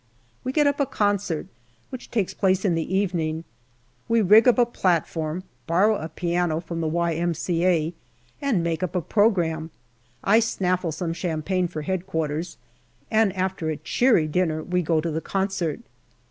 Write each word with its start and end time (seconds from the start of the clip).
We 0.43 0.51
get 0.51 0.65
up 0.65 0.79
a 0.79 0.87
concert, 0.87 1.45
which 1.91 2.09
takes 2.09 2.33
place 2.33 2.65
in 2.65 2.73
the 2.73 2.91
evening. 2.97 3.43
We 4.09 4.23
rig 4.23 4.47
up 4.47 4.57
a 4.57 4.65
platform, 4.65 5.43
borrow 5.67 5.95
a 5.95 6.09
piano 6.09 6.59
from 6.59 6.81
the 6.81 6.87
Y.M.C.A., 6.87 7.93
and 8.41 8.63
make 8.63 8.81
up 8.81 8.95
a 8.95 9.01
programme. 9.01 9.69
I 10.23 10.39
snaffle 10.39 10.91
some 10.91 11.13
champagne 11.13 11.67
for 11.67 11.83
Headquarters, 11.83 12.57
and 13.11 13.31
after 13.33 13.69
a 13.69 13.77
cheery 13.77 14.27
dinner 14.27 14.63
we 14.63 14.81
go 14.81 15.01
to 15.01 15.11
the 15.11 15.21
concert. 15.21 15.81